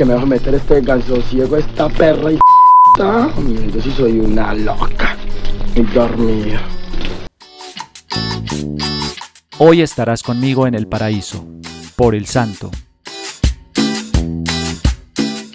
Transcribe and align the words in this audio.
que 0.00 0.06
me 0.06 0.14
va 0.14 0.22
a 0.22 0.24
meter 0.24 0.54
este 0.54 0.80
ganso 0.80 1.20
ciego, 1.20 1.58
esta 1.58 1.86
perra 1.90 2.32
y 2.32 2.38
yo 3.70 3.82
sí 3.82 3.90
soy 3.90 4.18
una 4.18 4.54
loca 4.54 5.14
y 5.74 5.82
dormida. 5.82 6.62
Hoy 9.58 9.82
estarás 9.82 10.22
conmigo 10.22 10.66
en 10.66 10.74
el 10.74 10.86
paraíso, 10.86 11.46
por 11.96 12.14
el 12.14 12.24
santo. 12.24 12.70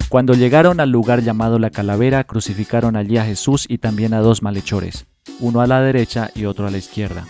Cuando 0.10 0.36
llegaron 0.36 0.80
al 0.80 0.91
lugar 0.91 1.23
llamado 1.23 1.57
la 1.57 1.71
calavera, 1.71 2.23
crucificaron 2.23 2.96
allí 2.96 3.18
a 3.18 3.25
Jesús 3.25 3.66
y 3.68 3.80
también 3.80 4.14
a 4.14 4.20
dos 4.20 4.43
malhechores, 4.43 5.07
uno 5.39 5.62
a 5.62 5.66
la 5.66 5.82
derecha 5.82 6.30
y 6.36 6.46
otro 6.46 6.68
a 6.68 6.70
la 6.70 6.77
izquierda. 6.77 7.25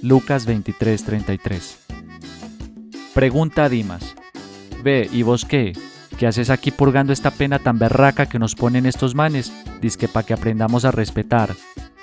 Lucas 0.00 0.46
23:33. 0.46 1.76
Pregunta 3.14 3.64
a 3.64 3.68
Dimas. 3.68 4.14
Ve, 4.84 5.10
¿y 5.12 5.22
vos 5.24 5.44
qué? 5.44 5.72
¿Qué 6.18 6.26
haces 6.26 6.48
aquí 6.48 6.70
purgando 6.70 7.12
esta 7.12 7.30
pena 7.30 7.58
tan 7.58 7.78
berraca 7.78 8.24
que 8.26 8.38
nos 8.38 8.54
ponen 8.54 8.86
estos 8.86 9.14
manes? 9.14 9.52
Dice 9.82 10.08
para 10.08 10.26
que 10.26 10.32
aprendamos 10.32 10.86
a 10.86 10.90
respetar. 10.90 11.54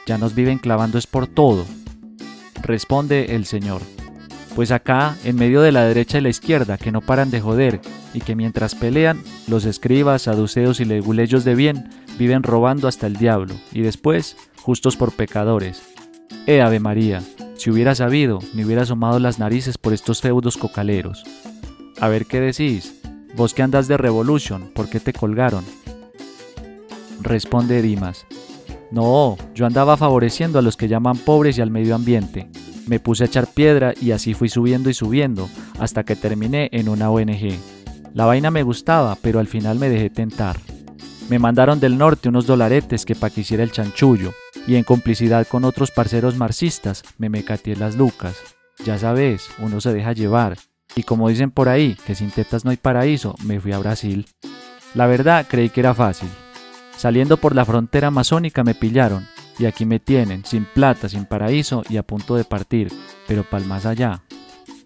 Ya 0.05 0.19
nos 0.19 0.35
viven 0.35 0.59
clavando 0.59 0.99
es 0.99 1.07
por 1.07 1.25
todo. 1.25 1.65
Responde 2.61 3.35
el 3.35 3.45
Señor. 3.45 3.81
Pues 4.55 4.69
acá, 4.69 5.17
en 5.23 5.35
medio 5.35 5.63
de 5.63 5.71
la 5.71 5.83
derecha 5.83 6.19
y 6.19 6.21
la 6.21 6.29
izquierda, 6.29 6.77
que 6.77 6.91
no 6.91 7.01
paran 7.01 7.31
de 7.31 7.41
joder, 7.41 7.81
y 8.13 8.21
que 8.21 8.35
mientras 8.35 8.75
pelean, 8.75 9.19
los 9.47 9.65
escribas, 9.65 10.23
saduceos 10.23 10.79
y 10.79 10.85
leguleyos 10.85 11.43
de 11.43 11.55
bien 11.55 11.89
viven 12.19 12.43
robando 12.43 12.87
hasta 12.87 13.07
el 13.07 13.15
diablo, 13.15 13.55
y 13.71 13.81
después, 13.81 14.37
justos 14.61 14.95
por 14.95 15.11
pecadores. 15.11 15.81
Eh, 16.45 16.61
Ave 16.61 16.79
María, 16.79 17.23
si 17.55 17.71
hubiera 17.71 17.95
sabido, 17.95 18.39
me 18.53 18.63
hubiera 18.63 18.83
asomado 18.83 19.17
las 19.17 19.39
narices 19.39 19.79
por 19.79 19.91
estos 19.91 20.21
feudos 20.21 20.57
cocaleros. 20.57 21.23
A 21.99 22.07
ver 22.09 22.27
qué 22.27 22.39
decís. 22.39 23.02
Vos 23.35 23.53
que 23.53 23.63
andas 23.63 23.87
de 23.87 23.97
Revolution, 23.97 24.69
¿por 24.73 24.89
qué 24.89 24.99
te 24.99 25.11
colgaron? 25.11 25.65
Responde 27.21 27.81
Dimas. 27.81 28.25
No, 28.91 29.37
yo 29.55 29.65
andaba 29.65 29.97
favoreciendo 29.97 30.59
a 30.59 30.61
los 30.61 30.77
que 30.77 30.87
llaman 30.87 31.17
pobres 31.17 31.57
y 31.57 31.61
al 31.61 31.71
medio 31.71 31.95
ambiente. 31.95 32.47
Me 32.85 32.99
puse 32.99 33.23
a 33.23 33.27
echar 33.27 33.47
piedra 33.47 33.93
y 33.99 34.11
así 34.11 34.35
fui 34.35 34.49
subiendo 34.49 34.89
y 34.89 34.93
subiendo, 34.93 35.49
hasta 35.79 36.03
que 36.03 36.15
terminé 36.15 36.69
en 36.73 36.89
una 36.89 37.09
ONG. 37.09 37.57
La 38.13 38.25
vaina 38.25 38.51
me 38.51 38.61
gustaba, 38.61 39.17
pero 39.19 39.39
al 39.39 39.47
final 39.47 39.79
me 39.79 39.89
dejé 39.89 40.11
tentar. 40.11 40.59
Me 41.29 41.39
mandaron 41.39 41.79
del 41.79 41.97
norte 41.97 42.29
unos 42.29 42.45
dolaretes 42.45 43.03
que 43.05 43.15
pa' 43.15 43.31
que 43.31 43.41
hiciera 43.41 43.63
el 43.63 43.71
chanchullo, 43.71 44.33
y 44.67 44.75
en 44.75 44.83
complicidad 44.83 45.47
con 45.47 45.65
otros 45.65 45.89
parceros 45.89 46.37
marxistas 46.37 47.01
me 47.17 47.29
mecateé 47.29 47.75
las 47.75 47.95
lucas. 47.95 48.35
Ya 48.85 48.99
sabes, 48.99 49.49
uno 49.57 49.81
se 49.81 49.93
deja 49.93 50.11
llevar, 50.13 50.57
y 50.95 51.03
como 51.03 51.29
dicen 51.29 51.51
por 51.51 51.69
ahí, 51.69 51.97
que 52.05 52.15
sin 52.15 52.31
tetas 52.31 52.65
no 52.65 52.71
hay 52.71 52.77
paraíso, 52.77 53.35
me 53.43 53.59
fui 53.59 53.71
a 53.71 53.79
Brasil. 53.79 54.27
La 54.93 55.07
verdad 55.07 55.45
creí 55.49 55.69
que 55.69 55.79
era 55.79 55.93
fácil. 55.93 56.29
Saliendo 56.97 57.37
por 57.37 57.55
la 57.55 57.65
frontera 57.65 58.09
amazónica 58.09 58.63
me 58.63 58.75
pillaron, 58.75 59.27
y 59.57 59.65
aquí 59.65 59.85
me 59.85 59.99
tienen, 59.99 60.45
sin 60.45 60.65
plata, 60.65 61.09
sin 61.09 61.25
paraíso 61.25 61.83
y 61.89 61.97
a 61.97 62.03
punto 62.03 62.35
de 62.35 62.43
partir, 62.43 62.91
pero 63.27 63.43
pal 63.43 63.65
más 63.65 63.85
allá. 63.85 64.21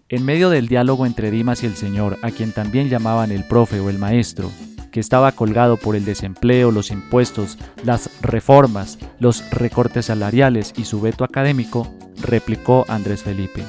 En 0.08 0.24
medio 0.24 0.48
del 0.48 0.68
diálogo 0.68 1.04
entre 1.04 1.30
Dimas 1.30 1.62
y 1.62 1.66
el 1.66 1.76
Señor, 1.76 2.18
a 2.22 2.30
quien 2.30 2.52
también 2.52 2.88
llamaban 2.88 3.30
el 3.30 3.44
profe 3.44 3.78
o 3.80 3.90
el 3.90 3.98
maestro, 3.98 4.50
que 4.90 5.00
estaba 5.00 5.32
colgado 5.32 5.76
por 5.76 5.96
el 5.96 6.06
desempleo, 6.06 6.70
los 6.70 6.90
impuestos, 6.90 7.58
las 7.84 8.10
reformas, 8.22 8.98
los 9.20 9.48
recortes 9.50 10.06
salariales 10.06 10.72
y 10.76 10.84
su 10.84 11.00
veto 11.02 11.24
académico, 11.24 11.92
replicó 12.22 12.86
Andrés 12.88 13.22
Felipe, 13.22 13.62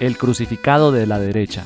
el 0.00 0.18
crucificado 0.18 0.92
de 0.92 1.06
la 1.06 1.18
derecha. 1.18 1.64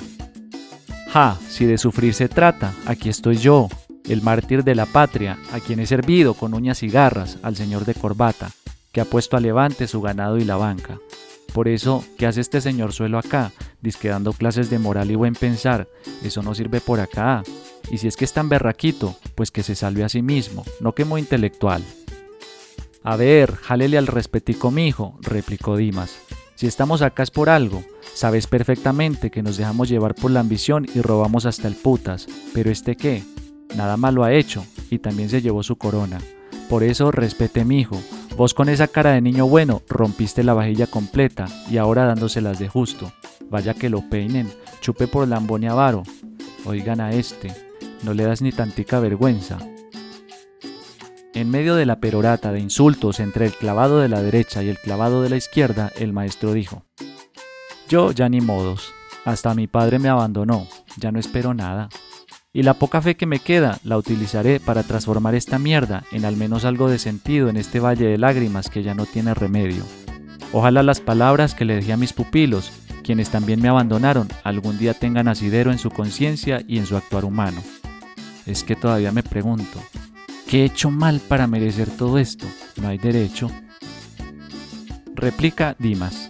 Ja, 1.09 1.39
si 1.49 1.67
de 1.67 1.79
sufrir 1.79 2.15
se 2.15 2.29
trata, 2.29 2.73
aquí 2.87 3.09
estoy 3.09 3.37
yo, 3.37 3.69
el 4.09 4.23
mártir 4.23 4.65
de 4.65 4.75
la 4.75 4.87
patria, 4.87 5.39
a 5.53 5.61
quien 5.61 5.81
he 5.81 5.87
servido 5.87 6.35
con 6.35 6.55
uñas 6.55 6.83
y 6.83 6.89
garras 6.89 7.39
al 7.43 7.57
señor 7.57 7.85
de 7.85 7.95
corbata, 7.95 8.51
que 8.93 9.01
ha 9.01 9.05
puesto 9.05 9.37
a 9.37 9.41
levante 9.41 9.87
su 9.87 10.01
ganado 10.01 10.39
y 10.39 10.45
la 10.45 10.57
banca. 10.57 10.99
Por 11.53 11.67
eso, 11.67 12.05
¿qué 12.17 12.27
hace 12.27 12.41
este 12.41 12.61
señor 12.61 12.93
suelo 12.93 13.19
acá? 13.19 13.53
Disque 13.81 14.09
dando 14.09 14.33
clases 14.33 14.71
de 14.71 14.79
moral 14.79 15.11
y 15.11 15.17
buen 15.17 15.35
pensar. 15.35 15.89
Eso 16.23 16.43
no 16.43 16.55
sirve 16.55 16.81
por 16.81 17.01
acá. 17.01 17.43
Y 17.91 17.99
si 17.99 18.07
es 18.07 18.17
que 18.17 18.25
es 18.25 18.33
tan 18.33 18.49
berraquito, 18.49 19.17
pues 19.35 19.51
que 19.51 19.65
se 19.65 19.75
salve 19.75 20.05
a 20.05 20.09
sí 20.09 20.23
mismo, 20.23 20.65
no 20.81 20.95
que 20.95 21.05
muy 21.05 21.21
intelectual. 21.21 21.83
A 23.03 23.17
ver, 23.17 23.57
jálele 23.57 23.99
al 23.99 24.07
respetico 24.07 24.71
mijo, 24.71 25.19
replicó 25.23 25.77
Dimas. 25.77 26.19
Si 26.55 26.67
estamos 26.67 27.03
acá 27.03 27.23
es 27.23 27.31
por 27.31 27.49
algo. 27.49 27.83
Sabes 28.21 28.47
perfectamente 28.47 29.31
que 29.31 29.43
nos 29.43 29.57
dejamos 29.57 29.89
llevar 29.89 30.15
por 30.15 30.31
la 30.31 30.41
ambición 30.41 30.87
y 30.95 31.01
robamos 31.01 31.47
hasta 31.47 31.69
el 31.69 31.75
putas. 31.75 32.27
Pero 32.53 32.71
este 32.71 32.95
qué? 32.95 33.23
Nada 33.75 33.97
malo 33.97 34.25
ha 34.25 34.35
hecho, 34.35 34.63
y 34.91 34.99
también 34.99 35.31
se 35.31 35.41
llevó 35.41 35.63
su 35.63 35.77
corona. 35.77 36.19
Por 36.69 36.83
eso 36.83 37.11
respete 37.11 37.65
mijo, 37.65 37.99
Vos 38.37 38.53
con 38.53 38.69
esa 38.69 38.89
cara 38.89 39.13
de 39.13 39.23
niño 39.23 39.47
bueno 39.47 39.81
rompiste 39.89 40.45
la 40.45 40.53
vajilla 40.53 40.87
completa 40.87 41.47
y 41.71 41.79
ahora 41.79 42.05
dándoselas 42.05 42.59
de 42.59 42.69
justo. 42.69 43.11
Vaya 43.49 43.73
que 43.73 43.89
lo 43.89 44.07
peinen, 44.11 44.53
chupe 44.83 45.07
por 45.07 45.27
lambón 45.27 45.63
y 45.63 45.69
avaro. 45.69 46.03
Oigan 46.67 47.01
a 47.01 47.13
este, 47.13 47.55
no 48.03 48.13
le 48.13 48.25
das 48.25 48.43
ni 48.43 48.53
tantica 48.53 49.01
vergüenza. 49.01 49.57
En 51.33 51.49
medio 51.51 51.75
de 51.75 51.87
la 51.87 52.01
perorata 52.01 52.53
de 52.53 52.61
insultos 52.61 53.19
entre 53.19 53.47
el 53.47 53.53
clavado 53.55 53.99
de 53.99 54.11
la 54.11 54.21
derecha 54.23 54.63
y 54.63 54.69
el 54.69 54.79
clavado 54.79 55.23
de 55.23 55.31
la 55.31 55.37
izquierda, 55.39 55.91
el 55.97 56.13
maestro 56.13 56.53
dijo, 56.53 56.85
Yo 57.91 58.13
ya 58.13 58.31
ni 58.31 58.41
modos, 58.41 58.95
hasta 59.27 59.55
mi 59.55 59.67
padre 59.67 59.99
me 59.99 60.09
abandonó, 60.09 60.67
ya 60.97 61.13
no 61.13 61.19
espero 61.19 61.53
nada 61.53 61.91
y 62.53 62.63
la 62.63 62.75
poca 62.75 63.01
fe 63.01 63.17
que 63.17 63.27
me 63.27 63.39
queda 63.39 63.79
la 63.85 63.97
utilizaré 63.97 64.59
para 64.59 64.83
transformar 64.83 65.35
esta 65.35 65.59
mierda 65.59 66.05
en 66.11 66.25
al 66.25 66.37
menos 66.37 66.65
algo 66.65 66.89
de 66.89 66.99
sentido 66.99 67.49
en 67.49 67.57
este 67.57 67.79
valle 67.79 68.07
de 68.07 68.19
lágrimas 68.19 68.69
que 68.69 68.83
ya 68.83 68.95
no 68.95 69.07
tiene 69.07 69.35
remedio. 69.35 69.85
Ojalá 70.53 70.83
las 70.83 71.01
palabras 71.01 71.55
que 71.55 71.65
le 71.65 71.77
dejé 71.77 71.93
a 71.93 71.97
mis 71.97 72.13
pupilos, 72.13 72.73
quienes 73.05 73.31
también 73.31 73.63
me 73.63 73.69
abandonaron, 73.69 74.29
algún 74.43 74.79
día 74.79 74.95
tengan 74.95 75.29
asidero 75.29 75.71
en 75.71 75.79
su 75.79 75.91
conciencia 75.91 76.63
y 76.67 76.79
en 76.79 76.87
su 76.87 76.97
actuar 76.97 77.25
humano. 77.25 77.63
Es 78.47 78.65
que 78.65 78.75
todavía 78.75 79.13
me 79.13 79.23
pregunto, 79.23 79.79
¿qué 80.49 80.63
he 80.63 80.65
hecho 80.65 80.91
mal 80.91 81.21
para 81.21 81.47
merecer 81.47 81.89
todo 81.89 82.19
esto? 82.19 82.47
No 82.81 82.89
hay 82.89 82.99
derecho. 82.99 83.49
Replica 85.15 85.77
Dimas. 85.79 86.30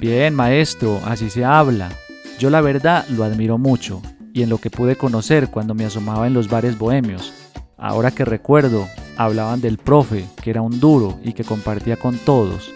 Bien, 0.00 0.34
maestro, 0.34 0.98
así 1.04 1.28
se 1.28 1.44
habla. 1.44 1.90
Yo 2.38 2.48
la 2.48 2.62
verdad 2.62 3.06
lo 3.10 3.22
admiro 3.22 3.58
mucho 3.58 4.00
y 4.32 4.42
en 4.42 4.48
lo 4.48 4.56
que 4.56 4.70
pude 4.70 4.96
conocer 4.96 5.48
cuando 5.48 5.74
me 5.74 5.84
asomaba 5.84 6.26
en 6.26 6.32
los 6.32 6.48
bares 6.48 6.78
bohemios. 6.78 7.34
Ahora 7.76 8.10
que 8.10 8.24
recuerdo, 8.24 8.88
hablaban 9.18 9.60
del 9.60 9.76
profe, 9.76 10.24
que 10.42 10.48
era 10.48 10.62
un 10.62 10.80
duro 10.80 11.18
y 11.22 11.34
que 11.34 11.44
compartía 11.44 11.96
con 11.96 12.16
todos. 12.16 12.72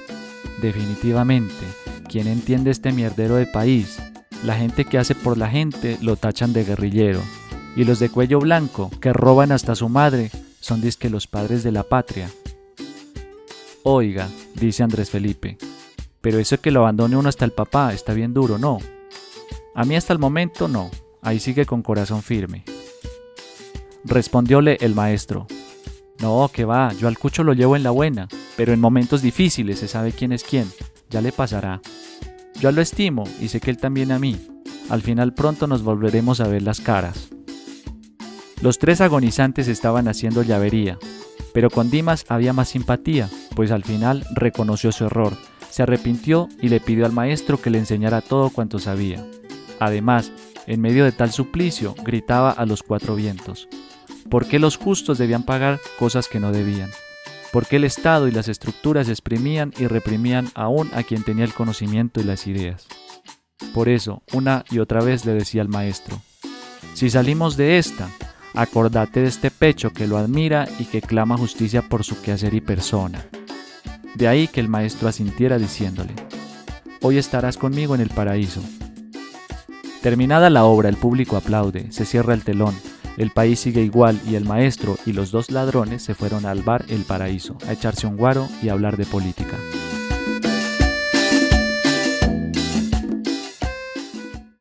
Definitivamente, 0.61 1.65
¿quién 2.11 2.27
entiende 2.27 2.71
este 2.71 2.93
mierdero 2.93 3.37
de 3.37 3.47
país? 3.47 3.99
La 4.45 4.55
gente 4.55 4.85
que 4.85 4.99
hace 4.99 5.15
por 5.15 5.39
la 5.39 5.49
gente 5.49 5.97
lo 6.03 6.17
tachan 6.17 6.53
de 6.53 6.65
guerrillero. 6.65 7.23
Y 7.75 7.85
los 7.85 8.01
de 8.01 8.11
cuello 8.11 8.39
blanco, 8.39 8.91
que 9.01 9.15
roban 9.15 9.51
hasta 9.51 9.75
su 9.75 9.89
madre, 9.89 10.31
son 10.61 10.83
disque 10.83 11.09
los 11.09 11.27
padres 11.27 11.63
de 11.63 11.73
la 11.73 11.85
patria. 11.85 12.29
Oiga, 13.83 14.29
dice 14.55 14.83
Andrés 14.83 15.09
Felipe, 15.09 15.57
pero 16.25 16.41
eso 16.41 16.59
que 16.61 16.73
lo 16.73 16.81
abandone 16.81 17.17
uno 17.17 17.29
hasta 17.29 17.45
el 17.45 17.53
papá 17.53 17.93
está 17.93 18.15
bien 18.15 18.35
duro, 18.35 18.59
¿no? 18.59 18.79
A 19.77 19.85
mí 19.85 19.95
hasta 19.95 20.13
el 20.13 20.19
momento 20.19 20.67
no, 20.67 20.91
Ahí 21.25 21.41
sigue 21.41 21.65
con 21.65 21.83
corazón 21.83 22.23
firme. 22.23 22.65
Respondióle 24.05 24.77
el 24.83 24.95
maestro. 24.95 25.47
No, 26.21 26.51
que 26.53 26.67
va, 26.67 26.93
yo 26.93 27.09
al 27.09 27.19
cucho 27.19 27.43
lo 27.43 27.55
llevo 27.55 27.77
en 27.77 27.83
la 27.83 27.91
buena, 27.91 28.29
pero 28.57 28.75
en 28.75 28.81
momentos 28.81 29.23
difíciles 29.23 29.79
se 29.79 29.89
sabe 29.89 30.13
quién 30.13 30.33
es 30.33 30.45
quién, 30.45 30.71
ya 31.09 31.23
le 31.23 31.33
pasará. 31.33 31.81
Yo 32.61 32.73
lo 32.73 32.83
estimo 32.83 33.25
y 33.41 33.49
sé 33.49 33.61
que 33.61 33.71
él 33.71 33.79
también 33.79 34.13
a 34.13 34.19
mí. 34.19 34.39
Al 34.91 35.01
final 35.01 35.33
pronto 35.33 35.67
nos 35.67 35.83
volveremos 35.83 36.41
a 36.41 36.49
ver 36.49 36.63
las 36.63 36.81
caras. 36.83 37.31
Los 38.61 38.79
tres 38.79 39.01
agonizantes 39.01 39.67
estaban 39.67 40.09
haciendo 40.09 40.43
llavería, 40.43 40.99
pero 41.55 41.71
con 41.71 41.91
Dimas 41.91 42.27
había 42.29 42.53
más 42.53 42.69
simpatía, 42.69 43.31
pues 43.57 43.71
al 43.71 43.85
final 43.85 44.27
reconoció 44.35 44.93
su 44.93 45.07
error, 45.07 45.39
se 45.75 45.83
arrepintió 45.83 46.49
y 46.63 46.69
le 46.69 46.79
pidió 46.79 47.05
al 47.05 47.11
maestro 47.11 47.61
que 47.61 47.69
le 47.69 47.79
enseñara 47.79 48.21
todo 48.21 48.51
cuanto 48.51 48.79
sabía. 48.79 49.27
Además, 49.81 50.31
en 50.69 50.81
medio 50.81 51.03
de 51.05 51.11
tal 51.11 51.33
suplicio, 51.33 51.97
gritaba 52.05 52.53
a 52.53 52.65
los 52.65 52.85
cuatro 52.85 53.17
vientos. 53.17 53.67
¿Por 54.31 54.47
qué 54.47 54.61
los 54.61 54.77
justos 54.77 55.19
debían 55.19 55.43
pagar 55.43 55.81
cosas 55.99 56.29
que 56.29 56.39
no 56.39 56.53
debían? 56.53 56.91
¿Por 57.53 57.67
qué 57.67 57.75
el 57.75 57.83
Estado 57.83 58.29
y 58.29 58.31
las 58.31 58.47
estructuras 58.47 59.09
exprimían 59.09 59.75
y 59.77 59.89
reprimían 59.89 60.49
aún 60.55 60.93
a 60.95 61.03
quien 61.03 61.25
tenía 61.25 61.45
el 61.45 61.55
conocimiento 61.55 62.21
y 62.21 62.25
las 62.25 62.47
ideas? 62.47 62.87
Por 63.75 63.89
eso, 63.89 64.23
una 64.33 64.65
y 64.71 64.79
otra 64.79 65.01
vez 65.01 65.25
le 65.25 65.33
decía 65.33 65.63
al 65.63 65.69
maestro, 65.69 66.23
si 66.95 67.11
salimos 67.11 67.57
de 67.57 67.79
esta, 67.79 68.09
acordate 68.55 69.23
de 69.23 69.27
este 69.27 69.51
pecho 69.51 69.91
que 69.91 70.07
lo 70.07 70.19
admira 70.19 70.69
y 70.79 70.85
que 70.85 71.03
clama 71.03 71.37
justicia 71.37 71.83
por 71.83 72.05
su 72.05 72.23
quehacer 72.23 72.55
y 72.55 72.61
persona. 72.61 73.27
De 74.15 74.29
ahí 74.29 74.49
que 74.49 74.61
el 74.61 74.69
maestro 74.69 75.09
asintiera 75.09 75.59
diciéndole, 75.59 76.15
hoy 77.03 77.19
estarás 77.19 77.57
conmigo 77.57 77.95
en 77.95 78.01
el 78.01 78.11
paraíso, 78.11 78.63
Terminada 80.05 80.51
la 80.51 80.65
obra, 80.65 80.91
el 80.91 80.99
público 80.99 81.35
aplaude, 81.35 81.91
se 81.91 82.05
cierra 82.05 82.35
el 82.35 82.45
telón, 82.45 82.75
el 83.17 83.31
país 83.31 83.61
sigue 83.61 83.81
igual 83.81 84.21
y 84.29 84.35
el 84.35 84.45
maestro 84.45 84.99
y 85.07 85.15
los 85.15 85.31
dos 85.31 85.51
ladrones 85.51 86.03
se 86.03 86.15
fueron 86.15 86.45
al 86.45 86.63
bar 86.63 86.85
El 86.89 87.05
Paraíso 87.05 87.57
a 87.67 87.73
echarse 87.73 88.07
un 88.07 88.19
guaro 88.19 88.47
y 88.63 88.69
hablar 88.69 88.99
de 88.99 89.07
política. 89.07 89.57